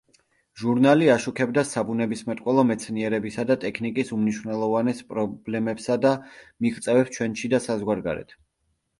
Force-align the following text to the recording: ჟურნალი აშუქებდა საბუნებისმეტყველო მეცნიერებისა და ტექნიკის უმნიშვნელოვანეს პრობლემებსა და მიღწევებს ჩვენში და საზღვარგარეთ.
ჟურნალი 0.59 1.09
აშუქებდა 1.15 1.63
საბუნებისმეტყველო 1.71 2.63
მეცნიერებისა 2.69 3.45
და 3.51 3.57
ტექნიკის 3.63 4.09
უმნიშვნელოვანეს 4.15 5.03
პრობლემებსა 5.13 5.99
და 6.07 6.15
მიღწევებს 6.67 7.13
ჩვენში 7.19 7.51
და 7.53 7.61
საზღვარგარეთ. 7.67 8.35